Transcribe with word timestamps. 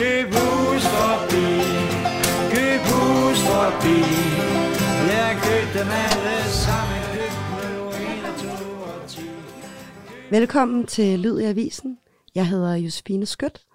Køb 0.00 0.26
hus 0.26 0.84
forbi, 0.96 1.46
køb 2.54 2.82
hus 2.92 3.38
forbi. 3.50 3.98
Jeg 5.12 5.30
købte 5.44 5.78
dem 5.78 5.88
alle 6.06 6.38
sammen, 6.64 7.00
købte 7.14 7.40
nummer 7.74 7.92
1 7.92 8.24
og 8.30 8.34
2 8.38 9.02
og 9.02 9.08
10. 9.08 9.20
Velkommen 10.30 10.86
til 10.86 11.18
Lyd 11.18 11.38
i 11.38 11.44
Avisen. 11.44 11.98
Jeg 12.34 12.48
hedder 12.48 12.74
Josefine 12.74 13.26
Skødt, 13.26 13.66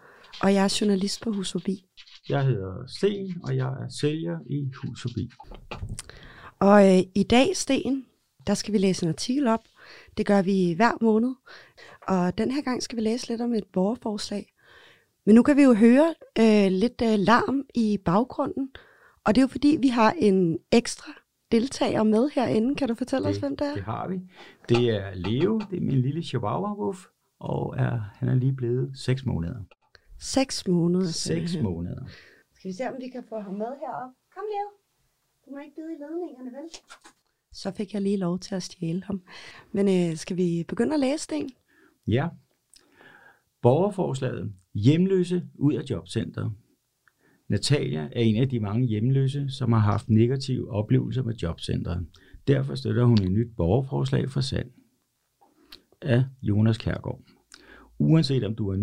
og 0.42 0.54
jeg 0.54 0.64
er 0.64 0.78
journalist 0.82 1.22
på 1.22 1.32
Hus 1.32 1.52
Forbi. 1.52 1.86
Jeg 2.30 2.46
hedder 2.46 2.74
Sten, 2.88 3.36
og 3.44 3.56
jeg 3.56 3.68
er 3.68 3.90
sælger 3.90 4.38
i 4.50 4.72
Hus 4.82 5.02
Forbi. 5.02 5.30
Og 6.60 6.98
øh, 6.98 7.04
i 7.16 7.24
dag, 7.24 7.58
Sten, 7.58 8.06
der 8.48 8.54
skal 8.54 8.74
vi 8.74 8.78
læse 8.78 9.04
en 9.04 9.10
artikel 9.10 9.48
op. 9.48 9.64
Det 10.18 10.26
gør 10.26 10.42
vi 10.42 10.74
hver 10.74 10.92
måned. 11.02 11.36
Og 12.08 12.38
den 12.38 12.52
her 12.52 12.62
gang 12.62 12.84
skal 12.84 12.96
vi 12.96 13.02
læse 13.02 13.28
lidt 13.28 13.42
om 13.42 13.54
et 13.54 13.66
borgerforslag. 13.74 14.55
Men 15.26 15.36
nu 15.36 15.44
kan 15.44 15.58
vi 15.58 15.64
jo 15.64 15.74
høre 15.74 16.16
øh, 16.40 16.72
lidt 16.72 17.02
øh, 17.04 17.20
larm 17.20 17.66
i 17.76 17.98
baggrunden. 18.06 18.70
Og 19.26 19.36
det 19.36 19.42
er 19.42 19.44
jo 19.44 19.48
fordi, 19.48 19.78
vi 19.82 19.88
har 19.88 20.12
en 20.12 20.58
ekstra 20.72 21.12
deltager 21.52 22.04
med 22.04 22.30
herinde. 22.36 22.76
Kan 22.76 22.88
du 22.88 22.96
fortælle 22.96 23.28
os, 23.28 23.38
hvem 23.38 23.58
det 23.58 23.68
er? 23.68 23.74
Det 23.74 23.84
har 23.84 24.08
vi. 24.08 24.22
Det 24.70 24.90
er 24.90 25.14
Leo, 25.14 25.60
det 25.72 25.78
er 25.78 25.82
min 25.82 26.02
lille 26.02 26.22
chihuahua-wuff, 26.22 27.00
og 27.40 27.76
er, 27.78 28.00
han 28.14 28.30
er 28.30 28.36
lige 28.36 28.54
blevet 28.54 28.98
6 28.98 29.26
måneder. 29.26 29.56
Seks 30.20 30.68
måneder. 30.68 31.06
6 31.06 31.16
simpelthen. 31.16 31.64
måneder. 31.64 32.06
Skal 32.54 32.70
vi 32.70 32.74
se, 32.76 32.88
om 32.90 32.96
vi 33.02 33.10
kan 33.10 33.24
få 33.30 33.40
ham 33.40 33.54
med 33.54 33.66
herop? 33.66 34.12
Kom, 34.36 34.44
Leo. 34.54 34.70
Du 35.46 35.52
må 35.52 35.58
ikke 35.64 35.76
bide 35.76 35.92
i 35.94 35.98
ledningerne, 36.04 36.52
vel? 36.52 36.70
Så 37.54 37.72
fik 37.72 37.94
jeg 37.94 38.02
lige 38.02 38.18
lov 38.18 38.40
til 38.40 38.56
at 38.56 38.64
stjæle 38.64 39.04
ham. 39.04 39.22
Men 39.72 39.88
øh, 39.88 40.18
skal 40.18 40.38
vi 40.38 40.66
begynde 40.68 40.94
at 40.94 41.00
læse 41.00 41.28
det? 41.30 41.48
Ja. 42.08 42.28
Borgerforslaget. 43.62 44.54
Hjemløse 44.76 45.44
ud 45.56 45.74
af 45.74 45.84
jobcentret. 45.90 46.52
Natalia 47.50 48.10
er 48.12 48.22
en 48.22 48.36
af 48.36 48.50
de 48.50 48.60
mange 48.60 48.88
hjemløse, 48.88 49.50
som 49.50 49.72
har 49.72 49.80
haft 49.80 50.10
negative 50.10 50.72
oplevelser 50.72 51.24
med 51.24 51.36
jobcentret. 51.36 52.06
Derfor 52.48 52.76
støtter 52.76 53.04
hun 53.04 53.22
et 53.24 53.32
nyt 53.32 53.56
borgerforslag 53.58 54.30
for 54.30 54.42
sand 54.42 54.72
Af 56.02 56.24
Jonas 56.42 56.78
Kærgaard. 56.78 57.22
Uanset 58.00 58.44
om 58.44 58.56
du 58.56 58.70
er 58.70 58.76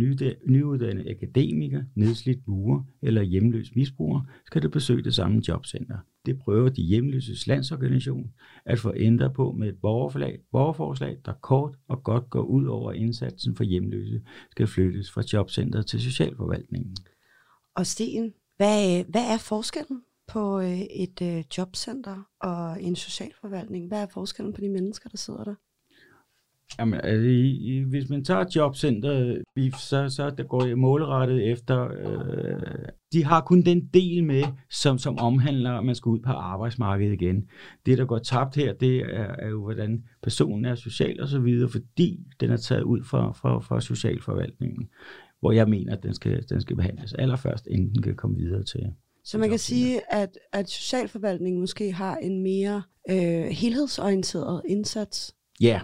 nyuddannet 0.47 1.09
akademiker, 1.09 1.83
nedslidt 1.95 2.49
murer 2.49 2.83
eller 3.03 3.23
hjemløs 3.23 3.75
misbruger, 3.77 4.21
skal 4.47 4.63
du 4.63 4.71
besøge 4.71 5.03
det 5.03 5.15
samme 5.15 5.43
jobcenter. 5.49 5.99
Det 6.27 6.39
prøver 6.39 6.69
de 6.69 6.83
hjemløses 6.83 7.47
landsorganisation 7.47 8.33
at 8.65 8.79
få 8.79 8.93
ændret 8.97 9.33
på 9.33 9.53
med 9.53 9.69
et 9.69 9.79
borgerforslag, 9.83 10.41
borgerforslag, 10.53 11.19
der 11.25 11.33
kort 11.33 11.75
og 11.89 12.03
godt 12.03 12.31
går 12.31 12.43
ud 12.43 12.67
over 12.67 12.91
at 12.91 12.97
indsatsen 12.97 13.57
for 13.57 13.65
hjemløse, 13.65 14.23
skal 14.51 14.67
flyttes 14.67 15.11
fra 15.11 15.23
jobcentret 15.33 15.87
til 15.87 16.01
socialforvaltningen. 16.01 16.97
Og 17.75 17.87
Sten, 17.87 18.35
hvad, 18.57 19.05
hvad 19.05 19.33
er 19.35 19.39
forskellen 19.39 20.03
på 20.27 20.61
øh, 20.61 20.81
et 20.81 21.23
øh, 21.23 21.45
jobcenter 21.59 22.29
og 22.41 22.83
en 22.83 22.97
socialforvaltning? 22.97 23.89
Hvad 23.89 24.03
er 24.03 24.07
forskellen 24.07 24.53
på 24.53 24.61
de 24.61 24.69
mennesker, 24.69 25.09
der 25.09 25.17
sidder 25.17 25.45
der? 25.45 25.55
Jamen, 26.79 27.01
altså, 27.01 27.29
i, 27.29 27.51
i, 27.51 27.83
hvis 27.83 28.09
man 28.09 28.25
tager 28.25 28.45
jobcenteret, 28.57 29.43
BIF, 29.55 29.75
så, 29.75 30.09
så 30.09 30.31
der 30.31 30.45
går 30.45 30.61
det 30.61 30.79
målrettet 30.79 31.51
efter, 31.51 31.89
øh, 31.91 32.89
de 33.13 33.25
har 33.25 33.41
kun 33.41 33.63
den 33.63 33.89
del 33.95 34.25
med, 34.25 34.43
som, 34.71 34.99
som 34.99 35.19
omhandler, 35.19 35.71
at 35.71 35.85
man 35.85 35.95
skal 35.95 36.11
ud 36.11 36.21
på 36.21 36.31
arbejdsmarkedet 36.31 37.13
igen. 37.13 37.45
Det, 37.87 37.99
der 37.99 38.05
går 38.05 38.19
tabt 38.19 38.57
her, 38.57 38.73
det 38.73 38.97
er, 38.97 39.35
er 39.39 39.49
jo, 39.49 39.63
hvordan 39.63 40.05
personen 40.23 40.65
er 40.65 40.75
social 40.75 41.21
og 41.21 41.29
så 41.29 41.39
videre, 41.41 41.69
fordi 41.69 42.21
den 42.41 42.51
er 42.51 42.57
taget 42.57 42.83
ud 42.83 43.05
fra, 43.05 43.33
fra, 43.33 43.61
fra 43.61 43.81
socialforvaltningen, 43.81 44.89
hvor 45.41 45.53
jeg 45.53 45.69
mener, 45.69 45.97
at 45.97 46.03
den 46.03 46.15
skal, 46.15 46.45
den 46.49 46.61
skal 46.61 46.77
behandles 46.77 47.13
allerførst, 47.13 47.67
inden 47.67 47.95
den 47.95 48.03
kan 48.03 48.17
komme 48.17 48.37
videre 48.37 48.63
til. 48.63 48.81
Så 49.25 49.39
man 49.39 49.51
kan 49.51 49.59
sige, 49.59 50.15
at, 50.15 50.39
at 50.53 50.71
socialforvaltningen 50.71 51.61
måske 51.61 51.93
har 51.93 52.17
en 52.17 52.43
mere 52.43 52.83
øh, 53.11 53.45
helhedsorienteret 53.45 54.63
indsats. 54.69 55.35
Ja, 55.61 55.81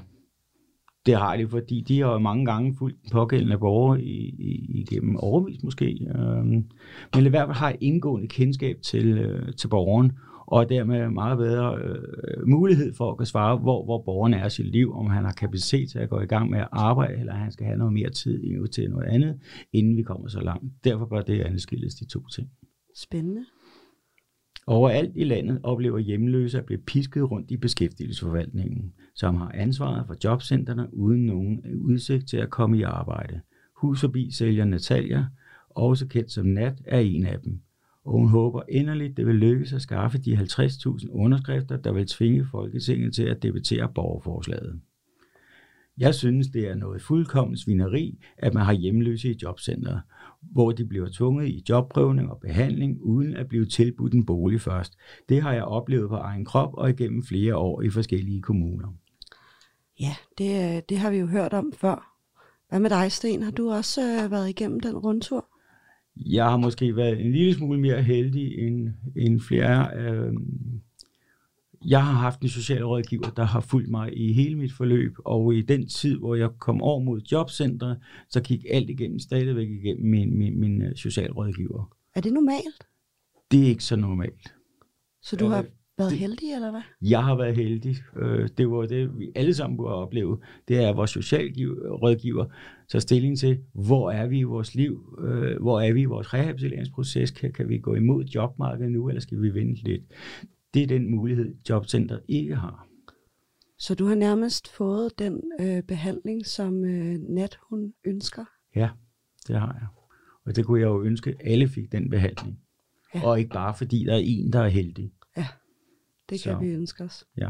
det 1.08 1.16
har 1.16 1.36
de, 1.36 1.48
fordi 1.48 1.80
de 1.80 2.00
har 2.00 2.12
jo 2.12 2.18
mange 2.18 2.46
gange 2.46 2.76
fulgt 2.78 3.02
den 3.02 3.10
pågældende 3.10 3.58
borgere 3.58 4.02
i, 4.02 4.28
i, 4.28 4.80
igennem 4.80 5.16
overvis 5.16 5.62
måske, 5.62 6.06
Øh, 6.14 6.44
men 7.14 7.26
i 7.26 7.28
hvert 7.28 7.48
fald 7.48 7.56
har 7.56 7.70
et 7.70 7.76
indgående 7.80 8.28
kendskab 8.28 8.76
til, 8.82 9.18
øh, 9.18 9.54
til 9.54 9.68
borgeren, 9.68 10.12
og 10.46 10.68
dermed 10.68 11.10
meget 11.10 11.38
bedre 11.38 11.78
øh, 11.78 12.48
mulighed 12.48 12.94
for 12.94 13.10
at 13.10 13.16
kunne 13.16 13.26
svare, 13.26 13.56
hvor, 13.56 13.84
hvor 13.84 14.02
borgeren 14.02 14.34
er 14.34 14.46
i 14.46 14.50
sit 14.50 14.66
liv, 14.66 14.94
om 14.94 15.06
han 15.06 15.24
har 15.24 15.32
kapacitet 15.32 15.90
til 15.90 15.98
at 15.98 16.10
gå 16.10 16.20
i 16.20 16.26
gang 16.26 16.50
med 16.50 16.58
at 16.58 16.68
arbejde, 16.72 17.20
eller 17.20 17.32
han 17.32 17.52
skal 17.52 17.66
have 17.66 17.78
noget 17.78 17.92
mere 17.92 18.10
tid 18.10 18.68
til 18.68 18.90
noget 18.90 19.06
andet, 19.06 19.38
inden 19.72 19.96
vi 19.96 20.02
kommer 20.02 20.28
så 20.28 20.40
langt. 20.40 20.64
Derfor 20.84 21.06
bør 21.06 21.20
det 21.20 21.46
adskilles 21.46 21.94
de 21.94 22.04
to 22.04 22.20
ting. 22.34 22.48
Spændende. 22.96 23.44
Overalt 24.70 25.12
i 25.16 25.24
landet 25.24 25.60
oplever 25.62 25.98
hjemløse 25.98 26.58
at 26.58 26.64
blive 26.64 26.80
pisket 26.86 27.30
rundt 27.30 27.50
i 27.50 27.56
beskæftigelsesforvaltningen, 27.56 28.92
som 29.14 29.34
har 29.34 29.50
ansvaret 29.54 30.06
for 30.06 30.16
jobcentrene 30.24 30.88
uden 30.92 31.26
nogen 31.26 31.60
udsigt 31.80 32.28
til 32.28 32.36
at 32.36 32.50
komme 32.50 32.78
i 32.78 32.82
arbejde. 32.82 33.40
Hus 33.76 34.00
forbi 34.00 34.30
sælger 34.30 34.64
Natalia, 34.64 35.26
også 35.70 36.06
kendt 36.06 36.32
som 36.32 36.46
Nat, 36.46 36.82
er 36.84 36.98
en 36.98 37.26
af 37.26 37.40
dem. 37.40 37.60
Og 38.04 38.12
hun 38.12 38.28
håber 38.28 38.62
inderligt, 38.68 39.16
det 39.16 39.26
vil 39.26 39.34
lykkes 39.34 39.72
at 39.72 39.82
skaffe 39.82 40.18
de 40.18 40.36
50.000 40.36 41.10
underskrifter, 41.10 41.76
der 41.76 41.92
vil 41.92 42.06
tvinge 42.06 42.46
Folketinget 42.50 43.14
til 43.14 43.24
at 43.24 43.42
debattere 43.42 43.88
borgerforslaget. 43.94 44.80
Jeg 45.98 46.14
synes, 46.14 46.48
det 46.48 46.68
er 46.68 46.74
noget 46.74 47.02
fuldkommen 47.02 47.56
svineri, 47.56 48.18
at 48.38 48.54
man 48.54 48.64
har 48.64 48.72
hjemløse 48.72 49.30
i 49.30 49.38
jobcenter, 49.42 50.00
hvor 50.42 50.72
de 50.72 50.84
bliver 50.84 51.08
tvunget 51.12 51.48
i 51.48 51.64
jobprøvning 51.68 52.30
og 52.30 52.40
behandling, 52.40 52.98
uden 53.02 53.36
at 53.36 53.48
blive 53.48 53.66
tilbudt 53.66 54.14
en 54.14 54.26
bolig 54.26 54.60
først. 54.60 54.98
Det 55.28 55.42
har 55.42 55.52
jeg 55.52 55.64
oplevet 55.64 56.08
på 56.08 56.16
egen 56.16 56.44
krop 56.44 56.74
og 56.74 56.90
igennem 56.90 57.22
flere 57.22 57.56
år 57.56 57.82
i 57.82 57.90
forskellige 57.90 58.42
kommuner. 58.42 58.88
Ja, 60.00 60.16
det, 60.38 60.76
øh, 60.76 60.82
det 60.88 60.98
har 60.98 61.10
vi 61.10 61.16
jo 61.16 61.26
hørt 61.26 61.52
om 61.52 61.72
før. 61.76 62.14
Hvad 62.68 62.80
med 62.80 62.90
dig, 62.90 63.12
Sten? 63.12 63.42
Har 63.42 63.50
du 63.50 63.70
også 63.70 64.00
øh, 64.00 64.30
været 64.30 64.48
igennem 64.48 64.80
den 64.80 64.96
rundtur? 64.96 65.46
Jeg 66.16 66.44
har 66.44 66.56
måske 66.56 66.96
været 66.96 67.20
en 67.20 67.32
lille 67.32 67.54
smule 67.54 67.80
mere 67.80 68.02
heldig 68.02 68.58
end, 68.58 68.88
end 69.16 69.40
flere. 69.40 69.96
Øhm, 69.96 70.80
Jeg 71.88 72.04
har 72.06 72.12
haft 72.12 72.40
en 72.40 72.48
socialrådgiver, 72.48 73.30
der 73.36 73.42
har 73.44 73.60
fulgt 73.60 73.88
mig 73.90 74.16
i 74.18 74.32
hele 74.32 74.56
mit 74.56 74.72
forløb, 74.72 75.12
og 75.24 75.54
i 75.54 75.62
den 75.62 75.88
tid, 75.88 76.18
hvor 76.18 76.34
jeg 76.34 76.50
kom 76.58 76.82
over 76.82 77.00
mod 77.04 77.20
jobcentret, 77.32 77.98
så 78.30 78.40
gik 78.40 78.64
alt 78.70 78.90
igennem, 78.90 79.18
stadigvæk 79.18 79.68
igennem 79.68 80.10
min, 80.10 80.38
min, 80.38 80.60
min 80.60 80.82
øh, 80.82 80.96
socialrådgiver. 80.96 81.94
Er 82.16 82.20
det 82.20 82.32
normalt? 82.32 82.86
Det 83.50 83.62
er 83.62 83.66
ikke 83.68 83.84
så 83.84 83.96
normalt. 83.96 84.54
Så 85.22 85.36
du 85.36 85.44
Øh, 85.44 85.50
har 85.50 85.64
været 85.98 86.10
det- 86.10 86.18
heldig, 86.18 86.52
eller 86.54 86.70
hvad? 86.70 86.80
Jeg 87.02 87.24
har 87.24 87.36
været 87.36 87.56
heldig. 87.56 87.96
Øh, 88.16 88.48
Det 88.58 88.70
var 88.70 88.86
det, 88.86 89.18
vi 89.18 89.30
alle 89.36 89.54
sammen 89.54 89.76
burde 89.76 89.94
opleve. 89.94 90.38
Det 90.68 90.84
er, 90.84 90.92
vores 90.92 91.10
socialrådgiver 91.10 92.44
tager 92.88 93.00
stilling 93.00 93.38
til, 93.38 93.58
hvor 93.74 94.10
er 94.10 94.26
vi 94.26 94.38
i 94.38 94.42
vores 94.42 94.74
liv? 94.74 95.18
Øh, 95.24 95.60
Hvor 95.62 95.80
er 95.80 95.92
vi 95.92 96.00
i 96.00 96.04
vores 96.04 96.34
rehabiliteringsproces? 96.34 97.30
Kan, 97.30 97.52
kan 97.52 97.68
vi 97.68 97.78
gå 97.78 97.94
imod 97.94 98.24
jobmarkedet 98.24 98.92
nu, 98.92 99.08
eller 99.08 99.20
skal 99.20 99.42
vi 99.42 99.54
vente 99.54 99.82
lidt? 99.84 100.02
Det 100.74 100.82
er 100.82 100.86
den 100.86 101.10
mulighed, 101.10 101.54
jobcenter 101.68 102.18
ikke 102.28 102.56
har. 102.56 102.88
Så 103.78 103.94
du 103.94 104.06
har 104.06 104.14
nærmest 104.14 104.68
fået 104.68 105.18
den 105.18 105.42
øh, 105.60 105.82
behandling, 105.82 106.46
som 106.46 106.84
øh, 106.84 107.14
Nat 107.18 107.58
hun 107.70 107.94
ønsker? 108.04 108.44
Ja, 108.74 108.90
det 109.48 109.60
har 109.60 109.74
jeg. 109.80 109.86
Og 110.44 110.56
det 110.56 110.64
kunne 110.66 110.80
jeg 110.80 110.86
jo 110.86 111.02
ønske, 111.02 111.30
at 111.30 111.36
alle 111.52 111.68
fik 111.68 111.92
den 111.92 112.10
behandling. 112.10 112.58
Ja. 113.14 113.18
Ja. 113.18 113.26
Og 113.26 113.38
ikke 113.38 113.50
bare 113.50 113.74
fordi 113.74 114.04
der 114.04 114.14
er 114.14 114.20
en, 114.24 114.52
der 114.52 114.60
er 114.60 114.68
heldig. 114.68 115.12
Det 116.30 116.42
kan 116.42 116.52
Så, 116.52 116.58
vi 116.58 116.66
ønske 116.66 117.04
os. 117.04 117.24
ja. 117.36 117.48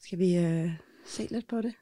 Skal 0.00 0.18
vi 0.18 0.36
øh, 0.36 0.70
se 1.06 1.26
lidt 1.30 1.48
på 1.48 1.56
det? 1.62 1.74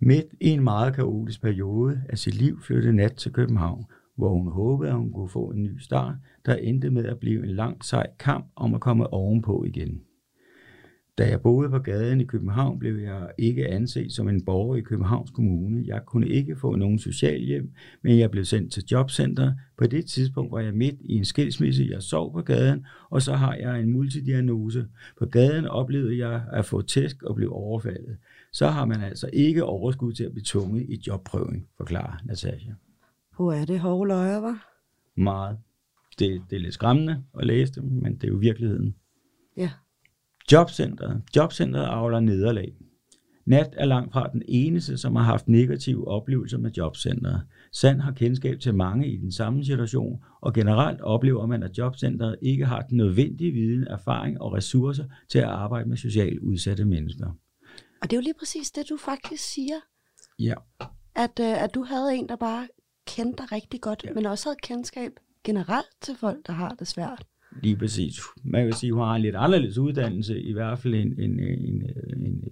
Midt 0.00 0.26
i 0.40 0.48
en 0.48 0.64
meget 0.64 0.94
kaotisk 0.94 1.42
periode 1.42 2.02
af 2.08 2.18
sit 2.18 2.34
liv 2.34 2.62
flyttede 2.62 2.92
Nat 2.92 3.16
til 3.16 3.32
København, 3.32 3.84
hvor 4.16 4.28
hun 4.28 4.52
håbede, 4.52 4.90
at 4.90 4.96
hun 4.96 5.12
kunne 5.12 5.28
få 5.28 5.50
en 5.50 5.62
ny 5.62 5.78
start, 5.78 6.14
der 6.46 6.54
endte 6.54 6.90
med 6.90 7.04
at 7.04 7.18
blive 7.18 7.44
en 7.44 7.54
lang 7.54 7.84
sej 7.84 8.06
kamp 8.18 8.46
om 8.56 8.74
at 8.74 8.80
komme 8.80 9.12
ovenpå 9.12 9.64
igen. 9.64 10.00
Da 11.18 11.28
jeg 11.28 11.40
boede 11.40 11.70
på 11.70 11.78
gaden 11.78 12.20
i 12.20 12.24
København, 12.24 12.78
blev 12.78 12.98
jeg 12.98 13.30
ikke 13.38 13.68
anset 13.68 14.12
som 14.12 14.28
en 14.28 14.44
borger 14.44 14.76
i 14.76 14.80
Københavns 14.80 15.30
Kommune. 15.30 15.84
Jeg 15.86 16.00
kunne 16.06 16.28
ikke 16.28 16.56
få 16.56 16.76
nogen 16.76 16.98
socialhjem, 16.98 17.72
men 18.02 18.18
jeg 18.18 18.30
blev 18.30 18.44
sendt 18.44 18.72
til 18.72 18.84
jobcenter. 18.90 19.52
På 19.78 19.86
det 19.86 20.06
tidspunkt 20.06 20.52
var 20.52 20.60
jeg 20.60 20.74
midt 20.74 20.94
i 21.00 21.14
en 21.16 21.24
skilsmisse. 21.24 21.88
Jeg 21.90 22.02
sov 22.02 22.32
på 22.32 22.42
gaden, 22.42 22.86
og 23.10 23.22
så 23.22 23.32
har 23.32 23.54
jeg 23.54 23.80
en 23.80 23.92
multidiagnose. 23.92 24.86
På 25.18 25.26
gaden 25.26 25.66
oplevede 25.66 26.18
jeg 26.18 26.42
at 26.52 26.64
få 26.64 26.82
tæsk 26.82 27.22
og 27.22 27.34
blev 27.34 27.52
overfaldet. 27.52 28.16
Så 28.52 28.66
har 28.66 28.84
man 28.84 29.00
altså 29.00 29.30
ikke 29.32 29.64
overskud 29.64 30.12
til 30.12 30.24
at 30.24 30.32
blive 30.32 30.44
tvunget 30.44 30.86
i 30.88 31.00
jobprøven, 31.06 31.66
forklarer 31.76 32.22
Natasha. 32.24 32.70
Hvor 33.36 33.52
er 33.52 33.64
det 33.64 33.80
hårde 33.80 34.08
løjer, 34.08 34.36
var? 34.36 34.68
Meget. 35.16 35.58
Det, 36.18 36.42
det 36.50 36.56
er 36.56 36.60
lidt 36.60 36.74
skræmmende 36.74 37.24
at 37.38 37.46
læse 37.46 37.74
dem, 37.74 37.84
men 37.84 38.14
det 38.14 38.24
er 38.24 38.28
jo 38.28 38.36
virkeligheden. 38.36 38.94
Ja. 39.56 39.70
Jobcentret. 40.52 41.22
Jobcentret 41.36 41.84
avler 41.84 42.20
nederlag. 42.20 42.76
Nat 43.46 43.74
er 43.76 43.84
langt 43.84 44.12
fra 44.12 44.28
den 44.32 44.42
eneste, 44.48 44.98
som 44.98 45.16
har 45.16 45.22
haft 45.22 45.48
negative 45.48 46.08
oplevelser 46.08 46.58
med 46.58 46.70
jobcentret. 46.70 47.42
Sand 47.72 48.00
har 48.00 48.12
kendskab 48.12 48.60
til 48.60 48.74
mange 48.74 49.08
i 49.08 49.16
den 49.16 49.32
samme 49.32 49.64
situation, 49.64 50.24
og 50.40 50.54
generelt 50.54 51.00
oplever 51.00 51.46
man, 51.46 51.62
at 51.62 51.78
jobcentret 51.78 52.36
ikke 52.42 52.66
har 52.66 52.80
den 52.80 52.96
nødvendige 52.96 53.52
viden, 53.52 53.86
erfaring 53.86 54.40
og 54.40 54.52
ressourcer 54.52 55.04
til 55.28 55.38
at 55.38 55.44
arbejde 55.44 55.88
med 55.88 55.96
socialt 55.96 56.38
udsatte 56.38 56.84
mennesker. 56.84 57.26
Og 58.02 58.10
det 58.10 58.12
er 58.12 58.16
jo 58.16 58.22
lige 58.22 58.38
præcis 58.38 58.70
det, 58.70 58.88
du 58.88 58.96
faktisk 58.96 59.44
siger. 59.54 59.76
Ja. 60.38 60.54
At, 61.16 61.40
øh, 61.40 61.62
at 61.62 61.74
du 61.74 61.84
havde 61.84 62.14
en, 62.14 62.28
der 62.28 62.36
bare 62.36 62.68
kendte 63.06 63.42
dig 63.42 63.52
rigtig 63.52 63.80
godt, 63.80 64.04
ja. 64.04 64.12
men 64.14 64.26
også 64.26 64.48
havde 64.48 64.58
kendskab 64.62 65.12
generelt 65.44 65.96
til 66.00 66.14
folk, 66.20 66.46
der 66.46 66.52
har 66.52 66.74
det 66.78 66.88
svært. 66.88 67.26
Lige 67.62 67.76
præcis. 67.76 68.14
Man 68.44 68.64
kan 68.64 68.72
sige, 68.72 68.88
at 68.88 68.94
hun 68.94 69.04
har 69.04 69.14
en 69.14 69.22
lidt 69.22 69.36
anderledes 69.36 69.78
uddannelse, 69.78 70.40
i 70.40 70.52
hvert 70.52 70.78
fald 70.78 70.94
en, 70.94 71.20
en, 71.20 71.40
en, 71.40 71.82
en, 72.16 72.26
en 72.26 72.44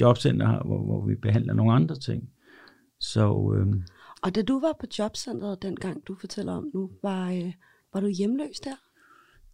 jobcenter, 0.00 0.62
hvor, 0.62 0.84
hvor 0.84 1.06
vi 1.06 1.14
behandler 1.14 1.54
nogle 1.54 1.72
andre 1.72 1.94
ting. 1.94 2.30
Så, 3.00 3.54
øhm, 3.56 3.82
Og 4.22 4.34
da 4.34 4.42
du 4.42 4.60
var 4.60 4.76
på 4.80 4.86
jobcentret 4.98 5.62
dengang, 5.62 6.06
du 6.06 6.14
fortæller 6.14 6.52
om 6.52 6.70
nu, 6.74 6.90
var, 7.02 7.30
øh, 7.30 7.52
var 7.92 8.00
du 8.00 8.08
hjemløs 8.08 8.60
der? 8.64 8.76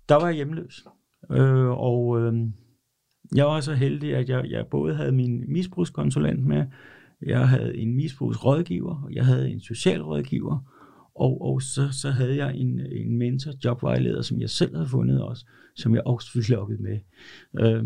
der 0.09 0.15
var 0.15 0.27
jeg 0.27 0.35
hjemløs. 0.35 0.85
Øh, 1.31 1.69
og 1.69 2.21
øh, 2.21 2.35
jeg 3.35 3.47
var 3.47 3.61
så 3.61 3.75
heldig, 3.75 4.15
at 4.15 4.29
jeg, 4.29 4.51
jeg 4.51 4.67
både 4.67 4.95
havde 4.95 5.13
min 5.13 5.53
misbrugskonsulent 5.53 6.47
med, 6.47 6.67
jeg 7.23 7.49
havde 7.49 7.77
en 7.77 7.97
misbrugsrådgiver, 7.97 9.09
jeg 9.13 9.27
havde 9.27 9.51
en 9.51 9.61
socialrådgiver, 9.61 10.73
og, 11.15 11.41
og 11.43 11.63
så, 11.63 11.89
så 11.93 12.11
havde 12.11 12.37
jeg 12.37 12.57
en, 12.57 12.81
en 12.81 13.19
mentor, 13.19 13.53
jobvejleder, 13.65 14.23
som 14.23 14.41
jeg 14.41 14.51
selv 14.51 14.75
havde 14.77 14.89
fundet 14.89 15.23
også, 15.23 15.47
som 15.77 15.95
jeg 15.95 16.03
også 16.07 16.31
fik 16.33 16.49
lukket 16.49 16.81
med. 16.81 16.99
Øh, 17.61 17.85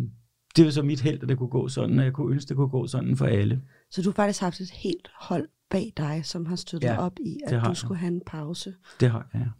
det 0.56 0.64
var 0.64 0.70
så 0.70 0.82
mit 0.82 1.00
held, 1.00 1.22
at 1.22 1.28
det 1.28 1.38
kunne 1.38 1.48
gå 1.48 1.68
sådan, 1.68 1.98
og 1.98 2.04
jeg 2.04 2.12
kunne 2.12 2.32
ønske, 2.32 2.44
at 2.46 2.48
det 2.48 2.56
kunne 2.56 2.68
gå 2.68 2.86
sådan 2.86 3.16
for 3.16 3.26
alle. 3.26 3.62
Så 3.90 4.02
du 4.02 4.08
har 4.08 4.14
faktisk 4.14 4.40
haft 4.40 4.60
et 4.60 4.70
helt 4.70 5.08
hold 5.20 5.48
bag 5.70 5.92
dig, 5.96 6.20
som 6.24 6.46
har 6.46 6.56
støttet 6.56 6.88
Ja, 6.88 6.98
op 6.98 7.18
i, 7.26 7.36
at 7.46 7.50
du 7.62 7.66
jeg. 7.68 7.76
skulle 7.76 7.98
have 7.98 8.12
en 8.12 8.22
pause. 8.26 8.74
Det 9.00 9.10
har 9.10 9.30
jeg. 9.34 9.50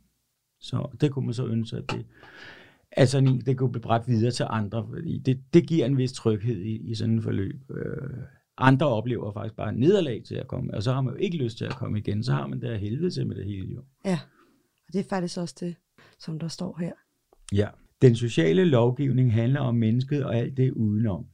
Så 0.61 0.89
det 1.01 1.11
kunne 1.11 1.25
man 1.25 1.35
så 1.35 1.47
ønske, 1.47 1.77
at 1.77 1.91
det, 1.91 2.07
altså, 2.93 3.19
en- 3.19 3.41
det 3.41 3.57
kunne 3.59 3.73
blive 3.73 3.83
bredt 3.83 4.09
videre 4.09 4.31
til 4.31 4.47
andre, 4.49 4.87
fordi 4.89 5.19
det, 5.19 5.41
det 5.55 5.67
giver 5.69 5.87
en 5.87 5.97
vis 5.99 6.13
tryghed 6.13 6.57
i, 6.61 6.91
i 6.91 6.95
sådan 6.95 7.17
et 7.19 7.23
forløb. 7.25 7.71
Øh, 7.71 8.19
andre 8.61 8.87
oplever 8.87 9.33
faktisk 9.33 9.57
bare 9.57 9.73
nederlag 9.73 10.23
til 10.25 10.35
at 10.35 10.49
komme, 10.49 10.75
og 10.75 10.83
så 10.83 10.93
har 10.93 11.01
man 11.01 11.15
jo 11.15 11.19
ikke 11.21 11.37
lyst 11.37 11.59
til 11.59 11.65
at 11.65 11.77
komme 11.77 11.99
igen, 11.99 12.25
så 12.25 12.33
har 12.33 12.47
man 12.47 12.61
der 12.61 12.77
helvede 12.77 13.11
til 13.11 13.27
med 13.27 13.37
det 13.37 13.45
hele 13.45 13.75
jo. 13.75 13.83
Ja, 14.05 14.19
og 14.89 14.93
det 14.93 14.99
er 14.99 15.09
faktisk 15.09 15.39
også 15.39 15.57
det, 15.61 15.77
som 16.19 16.39
der 16.39 16.49
står 16.49 16.79
her. 16.81 16.93
Ja. 17.53 17.69
Den 18.03 18.17
sociale 18.17 18.65
lovgivning 18.65 19.33
handler 19.33 19.61
om 19.61 19.75
mennesket 19.75 20.25
og 20.25 20.37
alt 20.37 20.57
det 20.57 20.71
udenom. 20.71 21.27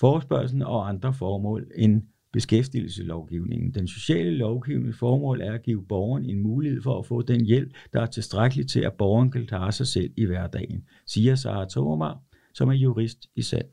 Forespørgselen 0.00 0.62
og 0.62 0.88
andre 0.88 1.14
formål 1.14 1.70
end 1.76 2.02
beskæftigelseslovgivningen. 2.32 3.74
Den 3.74 3.88
sociale 3.88 4.30
lovgivnings 4.30 4.98
formål 4.98 5.40
er 5.40 5.52
at 5.52 5.62
give 5.62 5.86
borgeren 5.86 6.24
en 6.24 6.42
mulighed 6.42 6.82
for 6.82 6.98
at 6.98 7.06
få 7.06 7.22
den 7.22 7.44
hjælp, 7.44 7.74
der 7.92 8.00
er 8.00 8.06
tilstrækkelig 8.06 8.68
til, 8.68 8.80
at 8.80 8.92
borgeren 8.92 9.30
kan 9.30 9.46
klare 9.46 9.72
sig 9.72 9.86
selv 9.86 10.10
i 10.16 10.24
hverdagen, 10.24 10.84
siger 11.06 11.34
Sara 11.34 11.68
Thomar, 11.68 12.20
som 12.54 12.68
er 12.68 12.72
jurist 12.72 13.18
i 13.36 13.42
sand. 13.42 13.66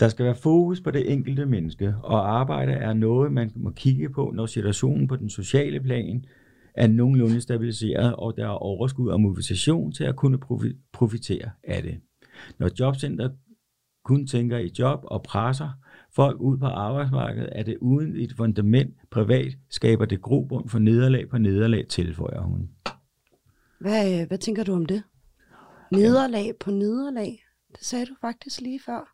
Der 0.00 0.08
skal 0.08 0.24
være 0.24 0.34
fokus 0.34 0.80
på 0.80 0.90
det 0.90 1.12
enkelte 1.12 1.46
menneske, 1.46 1.94
og 2.02 2.40
arbejde 2.40 2.72
er 2.72 2.92
noget, 2.92 3.32
man 3.32 3.50
må 3.56 3.70
kigge 3.70 4.08
på, 4.08 4.32
når 4.34 4.46
situationen 4.46 5.08
på 5.08 5.16
den 5.16 5.30
sociale 5.30 5.80
plan 5.80 6.24
er 6.74 6.86
nogenlunde 6.86 7.40
stabiliseret, 7.40 8.16
og 8.16 8.36
der 8.36 8.44
er 8.44 8.48
overskud 8.48 9.08
og 9.08 9.20
motivation 9.20 9.92
til 9.92 10.04
at 10.04 10.16
kunne 10.16 10.38
profitere 10.92 11.50
af 11.64 11.82
det. 11.82 12.00
Når 12.58 12.70
jobcenter 12.80 13.30
kun 14.04 14.26
tænker 14.26 14.58
i 14.58 14.70
job 14.78 15.00
og 15.04 15.22
presser 15.22 15.68
folk 16.16 16.40
ud 16.40 16.58
på 16.58 16.66
arbejdsmarkedet, 16.66 17.48
er 17.52 17.62
det 17.62 17.76
uden 17.80 18.16
et 18.16 18.32
fundament 18.36 18.94
privat, 19.10 19.52
skaber 19.70 20.04
det 20.04 20.22
grobund 20.22 20.68
for 20.68 20.78
nederlag 20.78 21.28
på 21.28 21.38
nederlag, 21.38 21.86
tilføjer 21.88 22.40
hun. 22.40 22.70
Hvad, 23.80 24.20
øh, 24.20 24.28
hvad 24.28 24.38
tænker 24.38 24.64
du 24.64 24.72
om 24.72 24.86
det? 24.86 25.02
Nederlag 25.92 26.52
på 26.60 26.70
nederlag? 26.70 27.44
Det 27.76 27.84
sagde 27.84 28.06
du 28.06 28.14
faktisk 28.20 28.60
lige 28.60 28.80
før. 28.86 29.13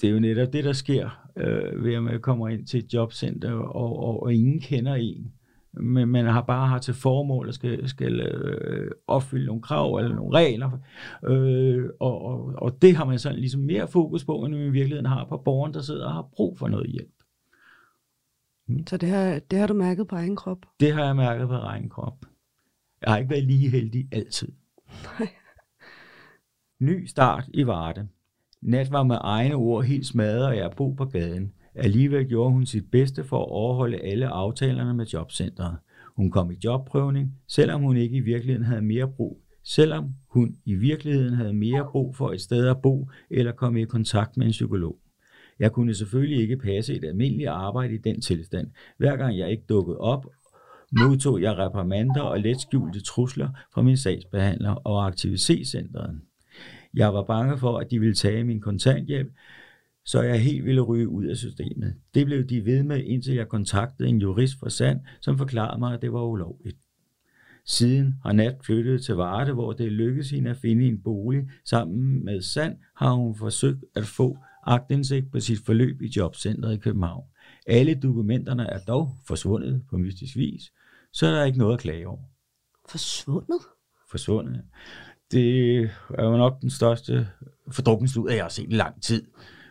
Det 0.00 0.08
er 0.08 0.12
jo 0.12 0.20
netop 0.20 0.52
det, 0.52 0.64
der 0.64 0.72
sker, 0.72 1.28
øh, 1.36 1.84
ved 1.84 1.94
at 1.94 2.02
man 2.02 2.20
kommer 2.20 2.48
ind 2.48 2.66
til 2.66 2.84
et 2.84 2.94
jobcenter, 2.94 3.52
og, 3.52 3.98
og, 3.98 4.22
og 4.22 4.34
ingen 4.34 4.60
kender 4.60 4.94
en. 4.94 5.32
Men 5.72 6.08
man 6.08 6.26
har 6.26 6.42
bare 6.42 6.68
har 6.68 6.78
til 6.78 6.94
formål 6.94 7.48
at 7.48 7.54
skal, 7.54 7.88
skal 7.88 8.20
øh, 8.20 8.90
opfylde 9.06 9.46
nogle 9.46 9.62
krav 9.62 9.94
eller 9.94 10.14
nogle 10.14 10.38
regler. 10.38 10.70
Øh, 11.24 11.88
og, 12.00 12.22
og, 12.22 12.52
og 12.56 12.82
det 12.82 12.96
har 12.96 13.04
man 13.04 13.18
sådan 13.18 13.38
ligesom 13.38 13.60
mere 13.60 13.88
fokus 13.88 14.24
på, 14.24 14.44
end 14.44 14.54
man 14.54 14.66
i 14.66 14.70
virkeligheden 14.70 15.06
har 15.06 15.26
på 15.28 15.36
borgeren, 15.36 15.74
der 15.74 15.80
sidder 15.80 16.06
og 16.06 16.12
har 16.12 16.28
brug 16.32 16.58
for 16.58 16.68
noget 16.68 16.90
hjælp. 16.90 17.14
Så 18.88 18.96
det 18.96 19.08
har, 19.08 19.38
det 19.38 19.58
har 19.58 19.66
du 19.66 19.74
mærket 19.74 20.08
på 20.08 20.16
egen 20.16 20.36
krop. 20.36 20.66
Det 20.80 20.92
har 20.92 21.04
jeg 21.04 21.16
mærket 21.16 21.48
på 21.48 21.54
egen 21.54 21.88
krop. 21.88 22.26
Jeg 23.02 23.10
har 23.10 23.18
ikke 23.18 23.30
været 23.30 23.44
lige 23.44 23.70
heldig 23.70 24.08
altid. 24.12 24.52
Ny 26.80 27.06
start 27.06 27.44
i 27.54 27.66
Varde. 27.66 28.08
Nat 28.62 28.92
var 28.92 29.02
med 29.02 29.16
egne 29.20 29.54
ord 29.54 29.84
helt 29.84 30.06
smadret, 30.06 30.46
og 30.46 30.56
jeg 30.56 30.70
bo 30.76 30.92
på 30.92 31.04
gaden. 31.04 31.52
Alligevel 31.74 32.28
gjorde 32.28 32.52
hun 32.52 32.66
sit 32.66 32.90
bedste 32.90 33.24
for 33.24 33.38
at 33.38 33.50
overholde 33.50 33.98
alle 33.98 34.28
aftalerne 34.28 34.94
med 34.94 35.06
jobcentret. 35.06 35.76
Hun 36.16 36.30
kom 36.30 36.50
i 36.50 36.56
jobprøvning, 36.64 37.34
selvom 37.48 37.82
hun 37.82 37.96
ikke 37.96 38.16
i 38.16 38.20
virkeligheden 38.20 38.66
havde 38.66 38.82
mere 38.82 39.08
brug. 39.08 39.42
Selvom 39.64 40.14
hun 40.28 40.56
i 40.64 40.74
virkeligheden 40.74 41.34
havde 41.34 41.54
mere 41.54 41.88
brug 41.92 42.16
for 42.16 42.32
et 42.32 42.40
sted 42.40 42.66
at 42.66 42.82
bo 42.82 43.08
eller 43.30 43.52
komme 43.52 43.82
i 43.82 43.84
kontakt 43.84 44.36
med 44.36 44.46
en 44.46 44.52
psykolog. 44.52 44.96
Jeg 45.58 45.72
kunne 45.72 45.94
selvfølgelig 45.94 46.40
ikke 46.40 46.56
passe 46.56 46.94
et 46.94 47.04
almindeligt 47.04 47.48
arbejde 47.48 47.94
i 47.94 47.98
den 47.98 48.20
tilstand. 48.20 48.70
Hver 48.98 49.16
gang 49.16 49.38
jeg 49.38 49.50
ikke 49.50 49.64
dukkede 49.68 49.98
op, 49.98 50.26
modtog 50.92 51.42
jeg 51.42 51.58
reprimander 51.58 52.22
og 52.22 52.40
let 52.40 52.60
skjulte 52.60 53.02
trusler 53.02 53.48
fra 53.74 53.82
min 53.82 53.96
sagsbehandler 53.96 54.70
og 54.70 55.06
aktivitetscentret. 55.06 56.20
Jeg 56.94 57.14
var 57.14 57.22
bange 57.22 57.58
for, 57.58 57.78
at 57.78 57.90
de 57.90 58.00
ville 58.00 58.14
tage 58.14 58.44
min 58.44 58.60
kontanthjælp, 58.60 59.32
så 60.04 60.22
jeg 60.22 60.42
helt 60.42 60.64
ville 60.64 60.80
ryge 60.80 61.08
ud 61.08 61.24
af 61.24 61.36
systemet. 61.36 61.94
Det 62.14 62.26
blev 62.26 62.44
de 62.44 62.64
ved 62.64 62.82
med, 62.82 63.04
indtil 63.04 63.34
jeg 63.34 63.48
kontaktede 63.48 64.08
en 64.08 64.20
jurist 64.20 64.58
fra 64.58 64.70
Sand, 64.70 65.00
som 65.20 65.38
forklarede 65.38 65.78
mig, 65.78 65.94
at 65.94 66.02
det 66.02 66.12
var 66.12 66.22
ulovligt. 66.22 66.78
Siden 67.64 68.14
har 68.22 68.32
Nat 68.32 68.56
flyttet 68.62 69.02
til 69.02 69.14
Varde, 69.14 69.52
hvor 69.52 69.72
det 69.72 69.92
lykkedes 69.92 70.30
hende 70.30 70.50
at 70.50 70.56
finde 70.56 70.86
en 70.86 71.02
bolig. 71.02 71.48
Sammen 71.64 72.24
med 72.24 72.42
Sand 72.42 72.76
har 72.96 73.12
hun 73.12 73.36
forsøgt 73.36 73.84
at 73.94 74.04
få 74.04 74.38
agtindsigt 74.66 75.32
på 75.32 75.40
sit 75.40 75.58
forløb 75.66 76.02
i 76.02 76.12
jobcentret 76.16 76.74
i 76.74 76.78
København. 76.78 77.24
Alle 77.66 77.94
dokumenterne 77.94 78.66
er 78.66 78.78
dog 78.78 79.10
forsvundet 79.26 79.82
på 79.90 79.98
mystisk 79.98 80.36
vis, 80.36 80.72
så 81.12 81.26
er 81.26 81.30
der 81.30 81.44
ikke 81.44 81.58
noget 81.58 81.74
at 81.74 81.80
klage 81.80 82.08
over. 82.08 82.24
Forsvundet? 82.88 83.60
Forsvundet. 84.10 84.62
Det 85.32 85.80
er 86.14 86.24
jo 86.24 86.36
nok 86.36 86.60
den 86.60 86.70
største 86.70 87.28
fordrukningslud, 87.70 88.30
jeg 88.30 88.44
har 88.44 88.48
set 88.48 88.66
i 88.68 88.74
lang 88.74 89.02
tid. 89.02 89.26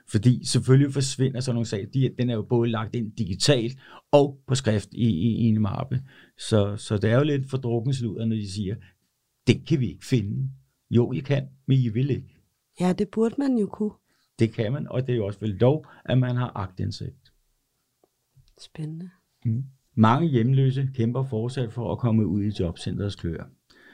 Fordi 0.08 0.46
selvfølgelig 0.46 0.94
forsvinder 0.94 1.40
sådan 1.40 1.56
nogle 1.56 1.66
sager. 1.66 1.88
De, 1.88 2.16
den 2.18 2.30
er 2.30 2.36
jo 2.36 2.42
både 2.42 2.70
lagt 2.70 2.96
ind 2.96 3.12
digitalt 3.12 3.80
og 4.12 4.40
på 4.48 4.56
skrift 4.56 4.90
i, 4.92 5.08
i, 5.08 5.36
i 5.36 5.44
en 5.44 5.62
mappe. 5.62 6.04
Så, 6.38 6.78
så 6.78 6.98
det 6.98 7.10
er 7.10 7.16
jo 7.16 7.24
lidt 7.24 7.50
fordrukningsluder, 7.50 8.26
når 8.26 8.36
de 8.36 8.52
siger, 8.52 8.76
det 9.48 9.68
kan 9.68 9.80
vi 9.80 9.88
ikke 9.88 10.06
finde. 10.06 10.50
Jo, 10.90 11.12
I 11.12 11.20
kan, 11.20 11.48
men 11.68 11.78
I 11.78 11.90
vil 11.90 12.10
ikke. 12.10 12.36
Ja, 12.80 12.94
det 12.94 13.08
burde 13.10 13.36
man 13.38 13.58
jo 13.58 13.68
kunne. 13.68 13.92
Det 14.40 14.54
kan 14.54 14.74
man, 14.74 14.88
og 14.88 15.08
det 15.08 15.14
er 15.14 15.18
jo 15.18 15.26
også 15.26 15.40
vel 15.40 15.58
dog, 15.58 15.86
at 16.06 16.18
man 16.18 16.36
har 16.36 16.52
agtindsigt. 16.56 17.34
Spændende. 18.62 19.10
Mange 19.96 20.28
hjemløse 20.28 20.90
kæmper 20.94 21.24
fortsat 21.24 21.74
for 21.74 21.92
at 21.92 21.98
komme 21.98 22.28
ud 22.28 22.44
i 22.44 22.52
jobcentrets 22.60 23.16
klør, 23.16 23.50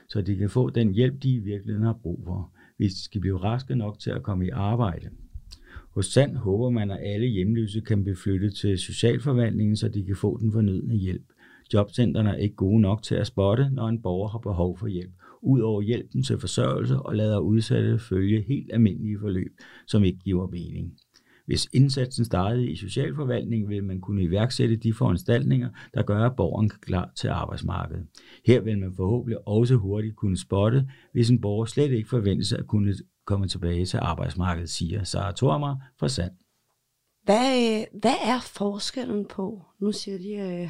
så 0.10 0.22
de 0.22 0.36
kan 0.36 0.50
få 0.50 0.70
den 0.70 0.94
hjælp, 0.94 1.24
de 1.24 1.34
i 1.34 1.40
virkeligheden 1.40 1.86
har 1.86 2.00
brug 2.04 2.22
for, 2.26 2.52
hvis 2.78 2.94
de 2.94 3.00
skal 3.00 3.22
blive 3.22 3.38
raske 3.38 3.76
nok 3.76 4.00
til 4.00 4.10
at 4.10 4.24
komme 4.24 4.46
i 4.46 4.50
arbejde. 4.50 5.10
Hos 5.90 6.06
Sand 6.06 6.36
håber 6.36 6.70
man, 6.70 6.92
at 6.92 7.00
alle 7.02 7.28
hjemløse 7.28 7.82
kan 7.82 8.04
blive 8.04 8.16
flyttet 8.16 8.56
til 8.56 8.80
socialforvaltningen, 8.80 9.76
så 9.76 9.88
de 9.88 10.04
kan 10.04 10.16
få 10.16 10.38
den 10.38 10.52
fornødne 10.52 10.96
hjælp. 10.96 11.26
Jobcentrene 11.74 12.30
er 12.30 12.36
ikke 12.36 12.56
gode 12.56 12.82
nok 12.82 13.04
til 13.04 13.16
at 13.16 13.28
spotte, 13.28 13.70
når 13.70 13.88
en 13.88 14.02
borger 14.02 14.30
har 14.30 14.40
behov 14.40 14.78
for 14.78 14.88
hjælp. 14.88 15.12
Udover 15.42 15.82
hjælpen 15.82 16.24
til 16.24 16.40
forsørgelse 16.40 17.00
og 17.00 17.16
lader 17.16 17.40
udsatte 17.40 18.00
følge 18.00 18.42
helt 18.48 18.74
almindelige 18.74 19.20
forløb, 19.20 19.52
som 19.88 20.04
ikke 20.04 20.20
giver 20.20 20.48
mening. 20.48 20.94
Hvis 21.46 21.70
indsatsen 21.74 22.26
startede 22.26 22.70
i 22.70 22.76
socialforvaltningen, 22.76 23.70
vil 23.70 23.84
man 23.84 24.02
kunne 24.02 24.24
iværksætte 24.24 24.76
de 24.76 24.94
foranstaltninger, 24.94 25.70
der 25.94 26.04
gør, 26.04 26.26
at 26.26 26.36
borgeren 26.36 26.70
kan 26.70 26.80
klar 26.82 27.12
til 27.16 27.28
arbejdsmarkedet. 27.28 28.08
Her 28.46 28.62
vil 28.62 28.80
man 28.80 28.94
forhåbentlig 28.96 29.48
også 29.48 29.76
hurtigt 29.76 30.16
kunne 30.16 30.38
spotte, 30.38 30.90
hvis 31.12 31.30
en 31.30 31.42
borger 31.42 31.66
slet 31.66 31.92
ikke 31.92 32.10
forventes 32.10 32.54
at 32.54 32.68
kunne 32.68 32.96
komme 33.26 33.48
tilbage 33.48 33.86
til 33.86 34.00
arbejdsmarkedet, 34.02 34.70
siger 34.70 35.04
Sara 35.04 35.32
Tormer 35.32 35.76
fra 36.00 36.10
Sand. 36.10 36.32
Hvad, 37.24 37.80
øh, 37.80 38.00
hvad 38.02 38.16
er 38.26 38.40
forskellen 38.42 39.26
på, 39.26 39.66
nu 39.80 39.92
siger 39.92 40.18
de, 40.18 40.32
øh, 40.34 40.70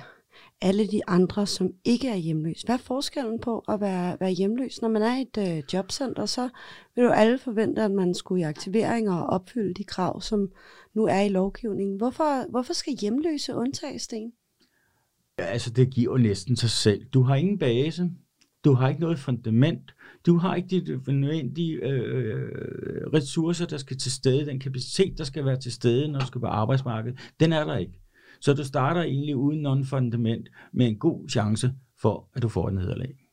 alle 0.61 0.87
de 0.87 1.01
andre, 1.07 1.47
som 1.47 1.71
ikke 1.85 2.07
er 2.09 2.15
hjemløs. 2.15 2.61
Hvad 2.61 2.75
er 2.75 2.79
forskellen 2.79 3.39
på 3.39 3.59
at 3.59 3.81
være, 3.81 4.17
være 4.19 4.31
hjemløs? 4.31 4.81
Når 4.81 4.89
man 4.89 5.01
er 5.01 5.17
i 5.17 5.21
et 5.21 5.57
øh, 5.57 5.63
jobcenter, 5.73 6.25
så 6.25 6.49
vil 6.95 7.03
jo 7.03 7.09
alle 7.09 7.37
forvente, 7.37 7.81
at 7.81 7.91
man 7.91 8.13
skulle 8.13 8.41
i 8.41 8.43
aktivering 8.43 9.09
og 9.09 9.25
opfylde 9.25 9.73
de 9.73 9.83
krav, 9.83 10.21
som 10.21 10.49
nu 10.93 11.05
er 11.05 11.21
i 11.21 11.29
lovgivningen. 11.29 11.97
Hvorfor, 11.97 12.51
hvorfor 12.51 12.73
skal 12.73 12.93
hjemløse 13.01 13.55
undtages, 13.55 14.01
Sten? 14.01 14.31
Ja, 15.39 15.43
altså, 15.43 15.69
det 15.69 15.89
giver 15.89 16.11
jo 16.11 16.17
næsten 16.17 16.55
sig 16.55 16.69
selv. 16.69 17.05
Du 17.05 17.21
har 17.21 17.35
ingen 17.35 17.59
base. 17.59 18.09
Du 18.65 18.73
har 18.73 18.89
ikke 18.89 19.01
noget 19.01 19.19
fundament. 19.19 19.95
Du 20.25 20.37
har 20.37 20.55
ikke 20.55 20.69
de 20.69 20.91
øh, 20.91 21.07
nødvendige 21.07 21.73
øh, 21.73 22.27
øh, 22.27 22.51
ressourcer, 23.13 23.65
der 23.65 23.77
skal 23.77 23.97
til 23.97 24.11
stede. 24.11 24.45
Den 24.45 24.59
kapacitet, 24.59 25.17
der 25.17 25.23
skal 25.23 25.45
være 25.45 25.59
til 25.59 25.71
stede, 25.71 26.07
når 26.07 26.19
du 26.19 26.25
skal 26.25 26.41
på 26.41 26.47
arbejdsmarkedet. 26.47 27.19
Den 27.39 27.53
er 27.53 27.65
der 27.65 27.77
ikke. 27.77 28.04
Så 28.39 28.53
du 28.53 28.63
starter 28.63 29.01
egentlig 29.01 29.35
uden 29.35 29.61
nogen 29.61 29.85
fundament 29.85 30.49
med 30.73 30.87
en 30.87 30.99
god 30.99 31.29
chance 31.29 31.73
for, 32.01 32.29
at 32.35 32.41
du 32.41 32.49
får 32.49 32.67
et 32.67 32.73
nederlag. 32.73 33.25